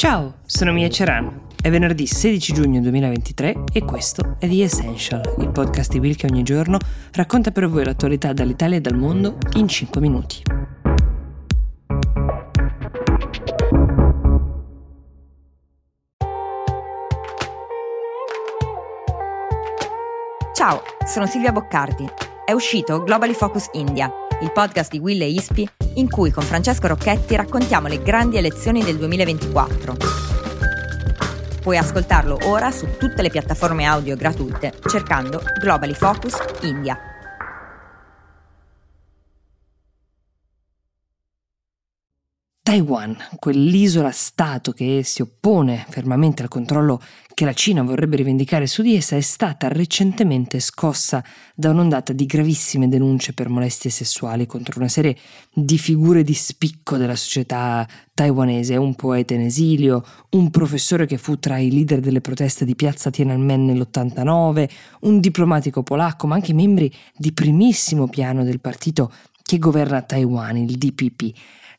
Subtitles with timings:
[0.00, 1.48] Ciao, sono Mia Ceran.
[1.60, 6.24] È venerdì 16 giugno 2023 e questo è The Essential, il podcast di Will che
[6.24, 6.78] ogni giorno
[7.12, 10.42] racconta per voi l'attualità dall'Italia e dal mondo in 5 minuti.
[20.54, 22.08] Ciao, sono Silvia Boccardi.
[22.46, 24.10] È uscito Globally Focus India,
[24.40, 28.82] il podcast di Will e Ispi in cui con Francesco Rocchetti raccontiamo le grandi elezioni
[28.82, 29.96] del 2024.
[31.60, 37.19] Puoi ascoltarlo ora su tutte le piattaforme audio gratuite cercando Globally Focus India.
[42.70, 47.02] Taiwan, quell'isola-stato che si oppone fermamente al controllo
[47.34, 51.20] che la Cina vorrebbe rivendicare su di essa, è stata recentemente scossa
[51.52, 55.16] da un'ondata di gravissime denunce per molestie sessuali contro una serie
[55.52, 61.40] di figure di spicco della società taiwanese, un poeta in esilio, un professore che fu
[61.40, 66.88] tra i leader delle proteste di piazza Tiananmen nell'89, un diplomatico polacco, ma anche membri
[67.16, 71.32] di primissimo piano del partito che governa Taiwan, il DPP.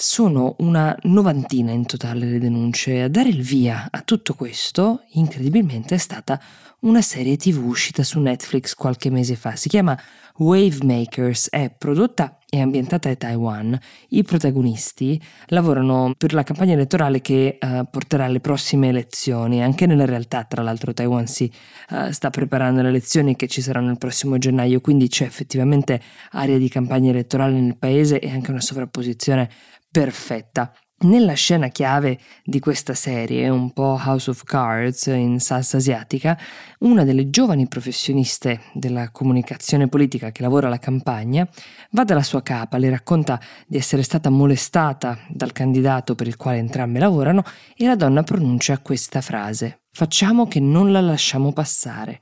[0.00, 3.02] Sono una novantina in totale le denunce.
[3.02, 6.40] A dare il via a tutto questo, incredibilmente, è stata
[6.82, 9.56] una serie tv uscita su Netflix qualche mese fa.
[9.56, 10.00] Si chiama
[10.36, 13.78] Wave Makers, è prodotta e ambientata a Taiwan.
[14.08, 19.62] I protagonisti lavorano per la campagna elettorale che uh, porterà alle prossime elezioni.
[19.62, 21.50] Anche nella realtà, tra l'altro, Taiwan si
[21.90, 26.58] uh, sta preparando le elezioni che ci saranno il prossimo gennaio, quindi c'è effettivamente aria
[26.58, 29.50] di campagna elettorale nel paese e anche una sovrapposizione
[29.90, 30.72] perfetta.
[31.00, 36.36] Nella scena chiave di questa serie, un po' House of Cards in salsa asiatica,
[36.80, 41.48] una delle giovani professioniste della comunicazione politica che lavora alla campagna
[41.92, 46.58] va dalla sua capa, le racconta di essere stata molestata dal candidato per il quale
[46.58, 47.44] entrambe lavorano
[47.76, 52.20] e la donna pronuncia questa frase: Facciamo che non la lasciamo passare.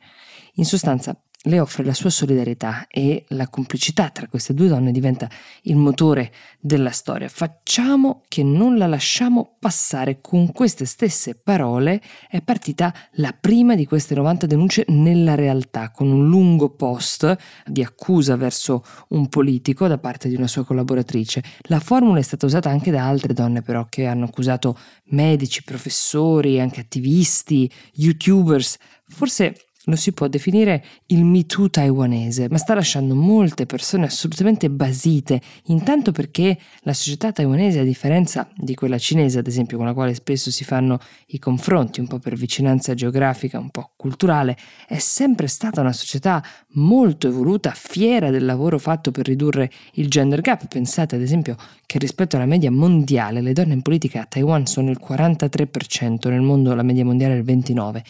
[0.56, 5.28] In sostanza, le offre la sua solidarietà e la complicità tra queste due donne diventa
[5.62, 7.28] il motore della storia.
[7.28, 10.20] Facciamo che non la lasciamo passare.
[10.20, 16.08] Con queste stesse parole è partita la prima di queste 90 denunce nella realtà, con
[16.08, 17.36] un lungo post
[17.66, 21.42] di accusa verso un politico da parte di una sua collaboratrice.
[21.62, 24.76] La formula è stata usata anche da altre donne però che hanno accusato
[25.06, 28.76] medici, professori, anche attivisti, youtubers.
[29.08, 29.54] Forse
[29.88, 35.41] lo si può definire il Me Too taiwanese, ma sta lasciando molte persone assolutamente basite,
[35.66, 40.14] intanto perché la società taiwanese, a differenza di quella cinese, ad esempio, con la quale
[40.14, 40.98] spesso si fanno
[41.28, 44.56] i confronti, un po' per vicinanza geografica, un po' culturale,
[44.88, 46.42] è sempre stata una società
[46.72, 50.66] molto evoluta, fiera del lavoro fatto per ridurre il gender gap.
[50.66, 54.91] Pensate ad esempio che rispetto alla media mondiale le donne in politica a Taiwan sono
[54.91, 58.02] il 43%, nel mondo la media mondiale è il 29%.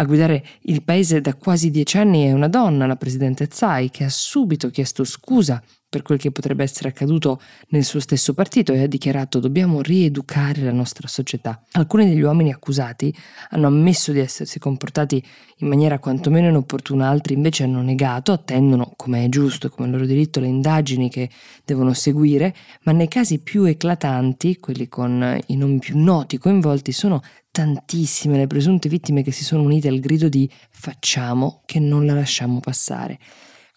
[0.00, 4.04] A guidare il paese da quasi dieci anni è una donna, la presidente Tsai, che
[4.04, 8.82] ha subito chiesto scusa per quel che potrebbe essere accaduto nel suo stesso partito e
[8.82, 11.62] ha dichiarato dobbiamo rieducare la nostra società.
[11.72, 13.14] Alcuni degli uomini accusati
[13.50, 15.22] hanno ammesso di essersi comportati
[15.60, 20.04] in maniera quantomeno inopportuna, altri invece hanno negato, attendono, come è giusto, come è loro
[20.04, 21.30] diritto, le indagini che
[21.64, 27.22] devono seguire, ma nei casi più eclatanti, quelli con i nomi più noti coinvolti, sono
[27.50, 32.14] tantissime le presunte vittime che si sono unite al grido di facciamo che non la
[32.14, 33.18] lasciamo passare.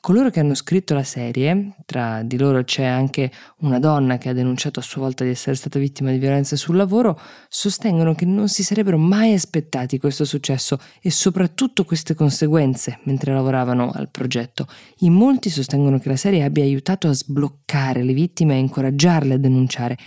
[0.01, 4.34] Coloro che hanno scritto la serie, tra di loro c'è anche una donna che ha
[4.34, 8.50] denunciato a sua volta di essere stata vittima di violenza sul lavoro, sostengono che non
[8.50, 14.66] si sarebbero mai aspettati questo successo e soprattutto queste conseguenze mentre lavoravano al progetto.
[15.01, 19.38] In molti sostengono che la serie abbia aiutato a sbloccare le vittime e incoraggiarle a
[19.38, 19.97] denunciare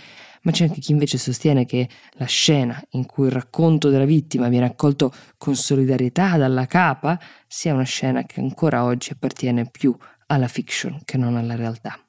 [0.45, 4.47] ma c'è anche chi invece sostiene che la scena in cui il racconto della vittima
[4.47, 9.95] viene accolto con solidarietà dalla capa sia una scena che ancora oggi appartiene più
[10.27, 11.99] alla fiction che non alla realtà.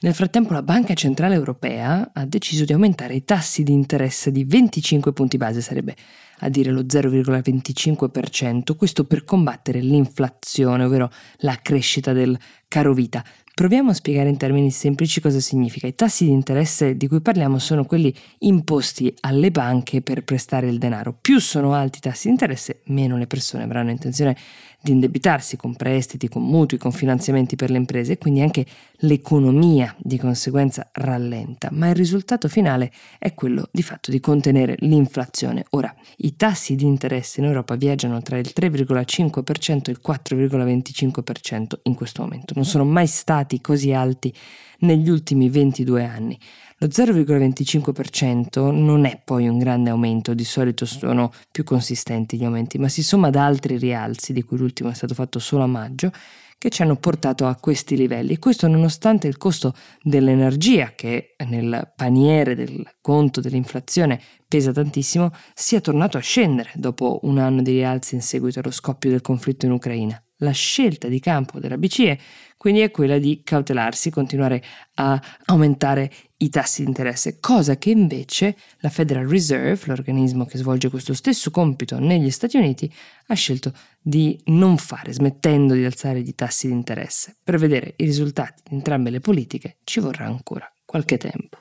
[0.00, 4.44] Nel frattempo la Banca Centrale Europea ha deciso di aumentare i tassi di interesse di
[4.44, 5.96] 25 punti base, sarebbe
[6.40, 12.38] a dire lo 0,25%, questo per combattere l'inflazione, ovvero la crescita del
[12.68, 13.24] caro vita.
[13.58, 15.88] Proviamo a spiegare in termini semplici cosa significa.
[15.88, 20.78] I tassi di interesse di cui parliamo sono quelli imposti alle banche per prestare il
[20.78, 21.12] denaro.
[21.20, 24.36] Più sono alti i tassi di interesse, meno le persone avranno intenzione
[24.80, 28.64] di indebitarsi con prestiti, con mutui, con finanziamenti per le imprese e quindi anche
[28.98, 35.64] l'economia di conseguenza rallenta, ma il risultato finale è quello di fatto di contenere l'inflazione.
[35.70, 41.94] Ora, i tassi di interesse in Europa viaggiano tra il 3,5% e il 4,25% in
[41.94, 43.08] questo momento, non sono mai
[43.48, 44.32] stati così alti
[44.80, 46.38] negli ultimi 22 anni.
[46.80, 52.78] Lo 0,25% non è poi un grande aumento, di solito sono più consistenti gli aumenti,
[52.78, 56.12] ma si somma ad altri rialzi, di cui l'ultimo è stato fatto solo a maggio,
[56.56, 61.92] che ci hanno portato a questi livelli e questo nonostante il costo dell'energia che nel
[61.94, 68.16] paniere del conto dell'inflazione pesa tantissimo sia tornato a scendere dopo un anno di rialzi
[68.16, 70.20] in seguito allo scoppio del conflitto in Ucraina.
[70.38, 72.18] La scelta di campo della BCE
[72.58, 74.62] quindi è quella di cautelarsi, continuare
[74.94, 80.90] a aumentare i tassi di interesse, cosa che invece la Federal Reserve, l'organismo che svolge
[80.90, 82.92] questo stesso compito negli Stati Uniti,
[83.28, 87.36] ha scelto di non fare, smettendo di alzare i tassi di interesse.
[87.42, 91.58] Per vedere i risultati di entrambe le politiche ci vorrà ancora qualche tempo.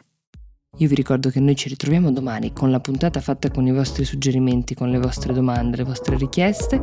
[0.80, 4.06] Io vi ricordo che noi ci ritroviamo domani con la puntata fatta con i vostri
[4.06, 6.80] suggerimenti, con le vostre domande, le vostre richieste,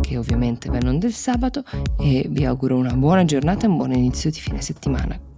[0.00, 1.64] che ovviamente vengono del sabato,
[1.98, 5.31] e vi auguro una buona giornata e un buon inizio di fine settimana.